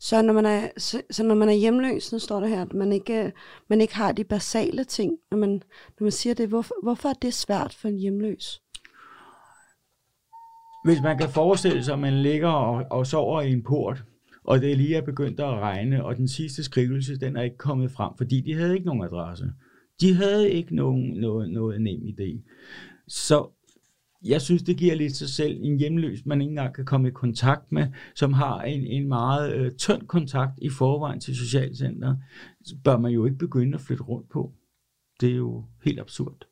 Så 0.00 0.22
når 0.22 0.32
man 0.32 0.46
er, 0.46 0.68
så, 0.76 1.02
så 1.10 1.24
når 1.24 1.34
man 1.34 1.48
er 1.48 1.52
hjemløs, 1.52 2.02
så 2.02 2.18
står 2.18 2.40
der 2.40 2.46
her, 2.46 2.62
at 2.62 2.72
man 2.72 2.92
ikke, 2.92 3.32
man 3.68 3.80
ikke 3.80 3.96
har 3.96 4.12
de 4.12 4.24
basale 4.24 4.84
ting. 4.84 5.18
Når 5.30 5.38
man, 5.38 5.50
når 5.98 6.02
man 6.04 6.12
siger 6.12 6.34
det, 6.34 6.48
hvorfor, 6.48 6.74
hvorfor 6.82 7.08
er 7.08 7.12
det 7.22 7.34
svært 7.34 7.74
for 7.74 7.88
en 7.88 7.98
hjemløs? 7.98 8.62
Hvis 10.84 11.02
man 11.02 11.18
kan 11.18 11.28
forestille 11.28 11.84
sig, 11.84 11.92
at 11.92 11.98
man 11.98 12.22
ligger 12.22 12.48
og, 12.48 12.84
og 12.90 13.06
sover 13.06 13.40
i 13.40 13.52
en 13.52 13.62
port, 13.62 14.04
og 14.44 14.60
det 14.60 14.76
lige 14.76 14.96
er 14.96 15.02
begyndt 15.02 15.40
at 15.40 15.46
regne, 15.46 16.04
og 16.04 16.16
den 16.16 16.28
sidste 16.28 16.64
skrivelse, 16.64 17.20
den 17.20 17.36
er 17.36 17.42
ikke 17.42 17.56
kommet 17.56 17.90
frem, 17.90 18.12
fordi 18.16 18.40
de 18.40 18.54
havde 18.54 18.74
ikke 18.74 18.86
nogen 18.86 19.04
adresse. 19.04 19.52
De 20.00 20.14
havde 20.14 20.50
ikke 20.50 20.76
nogen, 20.76 21.20
noget, 21.20 21.50
noget 21.50 21.80
nem 21.80 22.00
idé. 22.00 22.40
Så 23.08 23.55
jeg 24.28 24.42
synes, 24.42 24.62
det 24.62 24.76
giver 24.76 24.94
lidt 24.94 25.16
sig 25.16 25.28
selv 25.28 25.58
en 25.60 25.78
hjemløs, 25.78 26.26
man 26.26 26.40
ikke 26.40 26.50
engang 26.50 26.74
kan 26.74 26.84
komme 26.84 27.08
i 27.08 27.10
kontakt 27.10 27.72
med, 27.72 27.86
som 28.14 28.32
har 28.32 28.60
en, 28.60 28.86
en 28.86 29.08
meget 29.08 29.54
øh, 29.54 29.72
tynd 29.72 30.02
kontakt 30.02 30.52
i 30.58 30.70
forvejen 30.70 31.20
til 31.20 31.36
socialcenteret, 31.36 32.18
bør 32.84 32.98
man 32.98 33.12
jo 33.12 33.24
ikke 33.24 33.38
begynde 33.38 33.74
at 33.74 33.80
flytte 33.80 34.02
rundt 34.02 34.30
på. 34.30 34.52
Det 35.20 35.30
er 35.30 35.36
jo 35.36 35.64
helt 35.84 36.00
absurd. 36.00 36.46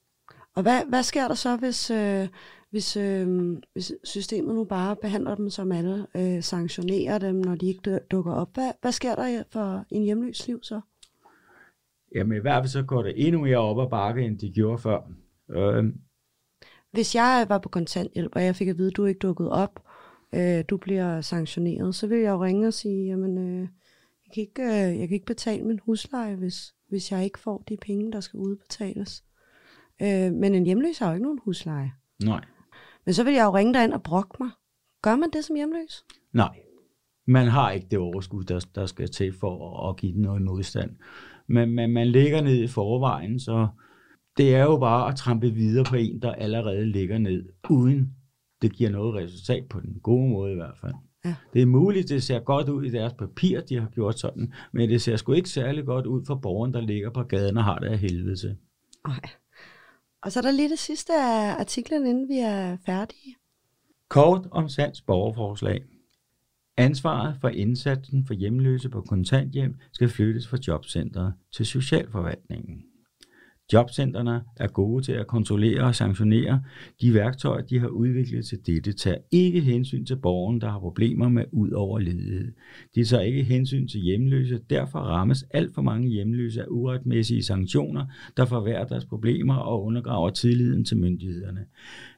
Og 0.54 0.62
hvad, 0.62 0.80
hvad 0.88 1.02
sker 1.02 1.28
der 1.28 1.34
så, 1.34 1.56
hvis, 1.56 1.90
øh, 1.90 2.28
hvis, 2.70 2.96
øh, 2.96 3.56
hvis 3.72 3.92
systemet 4.04 4.54
nu 4.54 4.64
bare 4.64 4.96
behandler 4.96 5.34
dem 5.34 5.50
som 5.50 5.72
alle, 5.72 6.06
øh, 6.16 6.42
sanktionerer 6.42 7.18
dem, 7.18 7.34
når 7.34 7.54
de 7.54 7.66
ikke 7.66 7.98
dukker 8.10 8.32
op? 8.32 8.54
Hvad, 8.54 8.72
hvad 8.80 8.92
sker 8.92 9.14
der 9.14 9.42
for 9.50 9.84
en 9.90 10.02
hjemløs 10.02 10.46
liv 10.46 10.58
så? 10.62 10.80
Jamen 12.14 12.36
i 12.36 12.40
hvert 12.40 12.62
fald 12.62 12.68
så 12.68 12.82
går 12.82 13.02
det 13.02 13.26
endnu 13.26 13.40
mere 13.40 13.58
op 13.58 13.80
ad 13.80 13.90
bakke, 13.90 14.22
end 14.22 14.38
de 14.38 14.52
gjorde 14.52 14.78
før. 14.78 15.00
Øh, 15.50 15.84
hvis 16.94 17.14
jeg 17.14 17.46
var 17.48 17.58
på 17.58 17.68
kontanthjælp, 17.68 18.32
og 18.36 18.44
jeg 18.44 18.56
fik 18.56 18.68
at 18.68 18.78
vide, 18.78 18.88
at 18.88 18.96
du 18.96 19.04
ikke 19.04 19.18
dukkede 19.18 19.52
op, 19.52 19.82
øh, 20.34 20.64
du 20.68 20.76
bliver 20.76 21.20
sanktioneret, 21.20 21.94
så 21.94 22.06
vil 22.06 22.18
jeg 22.18 22.30
jo 22.30 22.44
ringe 22.44 22.66
og 22.66 22.74
sige, 22.74 23.06
jamen, 23.06 23.38
øh, 23.38 23.60
jeg, 23.60 24.32
kan 24.34 24.40
ikke, 24.40 24.62
øh, 24.62 24.98
jeg 24.98 25.08
kan 25.08 25.14
ikke 25.14 25.26
betale 25.26 25.64
min 25.64 25.80
husleje, 25.82 26.34
hvis, 26.34 26.74
hvis 26.88 27.12
jeg 27.12 27.24
ikke 27.24 27.38
får 27.38 27.64
de 27.68 27.76
penge, 27.76 28.12
der 28.12 28.20
skal 28.20 28.38
udbetales. 28.38 29.24
Øh, 30.02 30.32
men 30.32 30.54
en 30.54 30.64
hjemløs 30.64 30.98
har 30.98 31.08
jo 31.08 31.14
ikke 31.14 31.22
nogen 31.22 31.40
husleje. 31.44 31.92
Nej. 32.24 32.44
Men 33.04 33.14
så 33.14 33.24
vil 33.24 33.34
jeg 33.34 33.44
jo 33.44 33.56
ringe 33.56 33.74
dig 33.74 33.84
ind 33.84 33.92
og 33.92 34.02
brokke 34.02 34.36
mig. 34.40 34.50
Gør 35.02 35.16
man 35.16 35.30
det 35.30 35.44
som 35.44 35.56
hjemløs? 35.56 36.04
Nej. 36.32 36.58
Man 37.26 37.46
har 37.46 37.70
ikke 37.70 37.86
det 37.90 37.98
overskud, 37.98 38.44
der, 38.44 38.66
der 38.74 38.86
skal 38.86 39.10
til 39.10 39.32
for 39.40 39.80
at, 39.80 39.90
at 39.90 39.96
give 39.96 40.12
den 40.12 40.22
noget 40.22 40.42
modstand. 40.42 40.90
Men, 41.46 41.70
men 41.70 41.92
man 41.92 42.06
ligger 42.06 42.40
ned 42.40 42.62
i 42.62 42.66
forvejen, 42.66 43.40
så 43.40 43.68
det 44.36 44.54
er 44.54 44.62
jo 44.62 44.78
bare 44.78 45.08
at 45.08 45.16
trampe 45.16 45.50
videre 45.50 45.84
på 45.84 45.96
en, 45.96 46.22
der 46.22 46.32
allerede 46.32 46.86
ligger 46.86 47.18
ned, 47.18 47.48
uden 47.70 48.14
det 48.62 48.72
giver 48.72 48.90
noget 48.90 49.14
resultat 49.14 49.64
på 49.70 49.80
den 49.80 50.00
gode 50.02 50.28
måde 50.30 50.52
i 50.52 50.54
hvert 50.54 50.78
fald. 50.80 50.94
Ja. 51.24 51.34
Det 51.52 51.62
er 51.62 51.66
muligt, 51.66 52.08
det 52.08 52.22
ser 52.22 52.40
godt 52.40 52.68
ud 52.68 52.84
i 52.84 52.90
deres 52.90 53.12
papir, 53.12 53.60
de 53.60 53.80
har 53.80 53.88
gjort 53.88 54.18
sådan, 54.18 54.52
men 54.72 54.90
det 54.90 55.02
ser 55.02 55.16
sgu 55.16 55.32
ikke 55.32 55.48
særlig 55.48 55.84
godt 55.84 56.06
ud 56.06 56.24
for 56.26 56.34
borgeren, 56.34 56.74
der 56.74 56.80
ligger 56.80 57.10
på 57.10 57.22
gaden 57.22 57.56
og 57.56 57.64
har 57.64 57.78
det 57.78 57.86
af 57.86 57.98
helvede 57.98 58.36
til. 58.36 58.56
Okay. 59.04 59.28
Og 60.22 60.32
så 60.32 60.40
er 60.40 60.42
der 60.42 60.50
lige 60.50 60.70
det 60.70 60.78
sidste 60.78 61.12
af 61.12 61.60
artiklen, 61.60 62.06
inden 62.06 62.28
vi 62.28 62.38
er 62.38 62.76
færdige. 62.86 63.36
Kort 64.08 64.48
om 64.50 64.68
Sands 64.68 65.02
borgerforslag. 65.02 65.84
Ansvaret 66.76 67.36
for 67.40 67.48
indsatsen 67.48 68.26
for 68.26 68.34
hjemløse 68.34 68.88
på 68.88 69.00
kontanthjem 69.00 69.74
skal 69.92 70.08
flyttes 70.08 70.48
fra 70.48 70.58
jobcentret 70.68 71.34
til 71.52 71.66
socialforvaltningen. 71.66 72.82
Jobcentrene 73.73 74.42
er 74.56 74.66
gode 74.66 75.04
til 75.04 75.12
at 75.12 75.26
kontrollere 75.26 75.83
og 75.83 75.94
sanktionere. 75.94 76.62
De 77.00 77.14
værktøjer, 77.14 77.62
de 77.62 77.78
har 77.78 77.88
udviklet 77.88 78.47
til 78.47 78.59
dette, 78.66 78.92
tager 78.92 79.18
ikke 79.30 79.61
hensyn 79.61 80.04
til 80.04 80.16
borgeren, 80.16 80.61
der 80.61 80.71
har 80.71 80.78
problemer 80.78 81.28
med 81.28 81.44
ud 81.52 81.71
over 81.71 81.99
ledighed. 81.99 82.52
De 82.94 83.04
tager 83.04 83.23
ikke 83.23 83.42
hensyn 83.42 83.88
til 83.88 84.00
hjemløse, 84.00 84.61
derfor 84.71 84.99
rammes 84.99 85.42
alt 85.50 85.75
for 85.75 85.83
mange 85.83 86.09
hjemløse 86.09 86.62
af 86.62 86.66
uretmæssige 86.71 87.42
sanktioner, 87.42 88.06
der 88.37 88.44
forværrer 88.44 88.87
deres 88.87 89.04
problemer 89.04 89.54
og 89.54 89.85
undergraver 89.85 90.30
tilliden 90.30 90.85
til 90.85 90.97
myndighederne. 90.97 91.64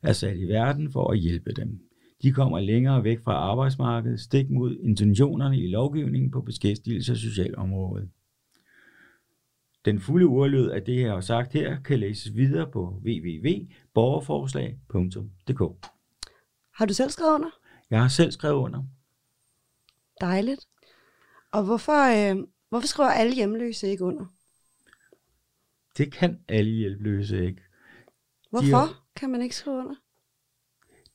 Er 0.03 0.13
sat 0.13 0.37
i 0.37 0.49
verden 0.49 0.93
for 0.93 1.11
at 1.11 1.19
hjælpe 1.19 1.53
dem. 1.53 1.81
De 2.23 2.33
kommer 2.33 2.61
længere 2.61 3.05
væk 3.05 3.21
fra 3.25 3.33
arbejdsmarkedet, 3.33 4.21
stik 4.21 4.51
mod 4.51 4.77
intentionerne 4.83 5.59
i 5.59 5.67
lovgivningen 5.67 6.31
på 6.31 6.41
beskæftigelse 6.41 7.13
og 7.13 7.17
socialområdet. 7.17 8.09
Den 9.87 10.01
fulde 10.01 10.27
ordlyd 10.27 10.69
af 10.69 10.83
det, 10.83 11.01
jeg 11.01 11.13
har 11.13 11.21
sagt 11.21 11.53
her, 11.53 11.83
kan 11.83 11.99
læses 11.99 12.35
videre 12.35 12.71
på 12.71 13.01
www.borgerforslag.dk. 13.05 15.89
Har 16.75 16.87
du 16.87 16.95
selv 16.95 17.11
skrevet 17.11 17.35
under? 17.35 17.51
Jeg 17.91 18.01
har 18.01 18.09
selv 18.09 18.33
skrevet 18.33 18.55
under. 18.55 18.83
Dejligt. 20.21 20.67
Og 21.53 21.65
hvorfor, 21.65 22.33
øh, 22.33 22.37
hvorfor 22.69 22.87
skriver 22.87 23.11
alle 23.11 23.35
hjemløse 23.35 23.89
ikke 23.89 24.05
under? 24.05 24.27
Det 25.99 26.13
kan 26.13 26.41
alle 26.49 26.71
hjemløse 26.71 27.47
ikke. 27.47 27.63
Hvorfor 28.51 28.77
har... 28.77 29.07
kan 29.17 29.31
man 29.31 29.43
ikke 29.43 29.57
skrive 29.57 29.77
under? 29.77 29.95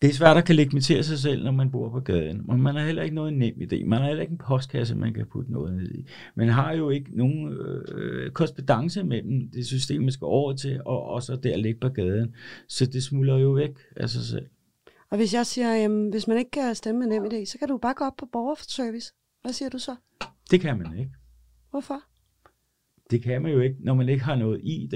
Det 0.02 0.10
er 0.10 0.14
svært 0.14 0.38
at 0.38 0.46
kan 0.46 0.56
legitimere 0.56 1.04
sig 1.04 1.20
selv, 1.20 1.44
når 1.44 1.52
man 1.52 1.72
bor 1.72 1.90
på 1.90 2.00
gaden. 2.00 2.42
Men 2.48 2.62
man 2.62 2.76
har 2.76 2.86
heller 2.86 3.04
ikke 3.04 3.16
noget 3.16 3.34
nem 3.34 3.56
idé. 3.62 3.86
Man 3.86 4.00
har 4.00 4.08
heller 4.08 4.22
ikke 4.22 4.32
en 4.32 4.38
postkasse, 4.38 4.96
man 4.96 5.14
kan 5.14 5.26
putte 5.26 5.52
noget 5.52 5.74
ned 5.74 5.92
i. 5.92 6.08
Man 6.36 6.50
har 6.50 6.74
jo 6.74 6.90
ikke 6.90 7.18
nogen 7.18 7.54
øh, 7.54 8.32
korrespondence 8.32 9.04
mellem 9.04 9.50
det 9.54 9.66
system, 9.66 10.02
man 10.02 10.12
skal 10.12 10.26
over 10.26 10.54
til, 10.54 10.82
og, 10.86 11.04
og 11.04 11.24
så 11.24 11.36
der 11.36 11.58
ligge 11.58 11.80
på 11.80 11.90
gaden. 11.90 12.36
Så 12.68 12.86
det 12.86 13.04
smuldrer 13.04 13.38
jo 13.38 13.50
væk 13.50 13.72
af 13.96 14.10
sig 14.10 14.24
selv. 14.24 14.46
Og 15.10 15.18
hvis 15.18 15.34
jeg 15.34 15.46
siger, 15.46 15.76
jamen, 15.76 16.10
hvis 16.10 16.28
man 16.28 16.38
ikke 16.38 16.52
kan 16.52 16.76
stemme 16.76 17.00
med 17.00 17.08
nem 17.08 17.26
idé, 17.26 17.46
så 17.46 17.58
kan 17.60 17.68
du 17.68 17.78
bare 17.78 17.94
gå 17.94 18.04
op 18.04 18.18
på 18.18 18.26
borgerservice. 18.32 19.14
Hvad 19.42 19.54
siger 19.54 19.70
du 19.70 19.80
så? 19.80 19.96
Det 20.52 20.62
kan 20.62 20.78
man 20.78 21.00
ikke. 21.00 21.12
Hvorfor? 21.72 22.04
Det 23.12 23.24
kan 23.24 23.42
man 23.42 23.52
jo 23.52 23.60
ikke, 23.60 23.76
når 23.80 23.94
man 23.94 24.10
ikke 24.10 24.24
har 24.24 24.36
noget 24.36 24.62
ID. 24.64 24.94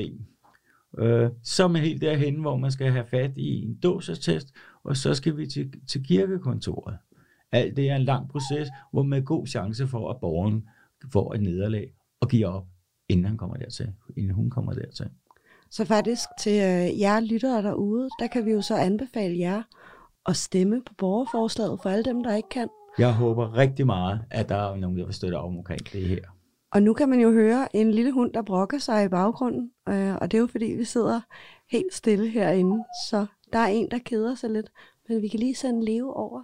Øh, 0.98 1.30
så 1.44 1.64
er 1.64 1.68
man 1.68 1.82
helt 1.82 2.02
derhen, 2.02 2.36
hvor 2.36 2.58
man 2.58 2.72
skal 2.72 2.92
have 2.92 3.06
fat 3.06 3.32
i 3.38 3.62
en 3.62 3.76
dåsertest, 3.84 4.54
og 4.84 4.98
så 4.98 5.14
skal 5.14 5.38
vi 5.38 5.48
til, 5.48 5.74
til 5.88 6.04
kirkekontoret. 6.04 6.98
Alt 7.52 7.78
det 7.78 7.90
er 7.90 7.96
en 7.96 8.04
lang 8.04 8.30
proces, 8.30 8.68
hvor 8.92 9.04
man 9.04 9.20
har 9.20 9.24
god 9.24 9.48
chance 9.48 9.88
for, 9.88 10.10
at 10.10 10.18
borgeren 10.22 10.68
får 11.14 11.34
et 11.34 11.42
nederlag 11.42 11.94
og 12.22 12.30
giver 12.30 12.48
op, 12.48 12.66
inden 13.10 13.26
han 13.26 13.38
kommer 13.38 13.56
dertil, 13.56 13.94
inden 14.18 14.32
hun 14.32 14.50
kommer 14.50 14.74
dertil. 14.74 15.10
Så 15.72 15.86
faktisk 15.86 16.30
til 16.40 16.54
øh, 16.54 17.00
jer 17.00 17.20
lyttere 17.20 17.62
derude, 17.62 18.10
der 18.20 18.28
kan 18.28 18.46
vi 18.46 18.52
jo 18.52 18.62
så 18.62 18.76
anbefale 18.76 19.40
jer 19.40 19.64
at 20.26 20.36
stemme 20.36 20.82
på 20.86 20.94
borgerforslaget 20.98 21.80
for 21.84 21.90
alle 21.90 22.04
dem, 22.04 22.24
der 22.24 22.36
ikke 22.36 22.50
kan. 22.50 22.70
Jeg 22.98 23.14
håber 23.14 23.58
rigtig 23.58 23.86
meget, 23.86 24.22
at 24.32 24.50
der 24.50 24.56
er 24.56 24.76
nogen, 24.76 24.98
der 24.98 25.06
vil 25.06 25.14
støtte 25.14 25.36
op 25.36 25.50
omkring 25.50 25.94
det 25.94 26.08
her. 26.08 26.35
Og 26.76 26.84
nu 26.84 26.94
kan 26.94 27.10
man 27.10 27.20
jo 27.20 27.32
høre 27.32 27.76
en 27.76 27.92
lille 27.92 28.12
hund, 28.12 28.34
der 28.34 28.42
brokker 28.42 28.78
sig 28.78 29.06
i 29.06 29.08
baggrunden, 29.08 29.72
øh, 29.90 30.16
og 30.16 30.32
det 30.32 30.38
er 30.38 30.42
jo 30.42 30.48
fordi, 30.48 30.66
vi 30.66 30.84
sidder 30.84 31.22
helt 31.70 31.94
stille 31.94 32.30
herinde, 32.30 32.84
så 33.10 33.26
der 33.54 33.60
er 33.60 33.68
en, 33.68 33.92
der 33.92 34.00
keder 34.06 34.36
sig 34.36 34.50
lidt, 34.50 34.72
men 35.10 35.22
vi 35.22 35.28
kan 35.28 35.40
lige 35.40 35.56
sende 35.56 35.86
Leo 35.86 36.12
over 36.12 36.44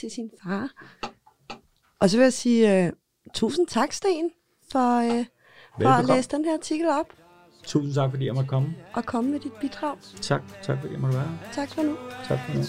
til 0.00 0.10
sin 0.10 0.30
far. 0.42 0.70
Og 1.98 2.10
så 2.10 2.16
vil 2.16 2.22
jeg 2.22 2.32
sige 2.32 2.86
uh, 2.86 2.92
tusind 3.34 3.66
tak, 3.66 3.92
Sten, 3.92 4.30
for, 4.72 5.00
uh, 5.00 5.24
for 5.82 5.88
at 5.88 6.04
læse 6.04 6.30
den 6.30 6.44
her 6.44 6.54
artikel 6.54 6.88
op. 6.88 7.12
Tusind 7.64 7.94
tak, 7.94 8.10
fordi 8.10 8.26
jeg 8.26 8.34
måtte 8.34 8.48
komme. 8.48 8.74
Og 8.94 9.04
komme 9.04 9.30
med 9.30 9.40
dit 9.40 9.52
bidrag. 9.60 9.96
Tak, 10.20 10.42
tak 10.62 10.80
fordi 10.80 10.92
jeg 10.92 11.00
måtte 11.00 11.16
være 11.16 11.38
Tak 11.52 11.68
for 11.68 11.82
nu. 11.82 11.96
Tak 12.28 12.38
for 12.46 12.56
nu. 12.56 12.62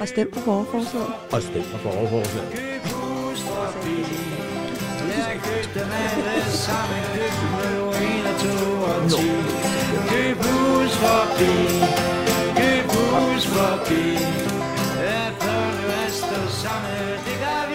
Og 0.00 0.08
stem 0.08 0.30
på 0.32 0.40
borgerforslaget. 0.44 1.08
Og 1.32 1.42
stem 1.42 1.62
på 1.62 1.78
borgerforslaget 1.82 4.25
dem 5.76 5.92
alle 5.92 6.52
sammen 6.64 7.02
Køb 7.14 7.36
nu 7.52 7.90
1 7.90 8.26
og 8.30 8.36
22 9.10 9.20
Køb 10.10 10.36
hus 10.46 10.92
forbi 11.02 11.54
Køb 12.58 12.86
hus 12.96 13.46
forbi 13.54 14.04
At 15.16 15.32
børn 15.40 15.76
og 16.38 16.50
sammen. 16.62 17.08
Det 17.26 17.36
gør 17.42 17.65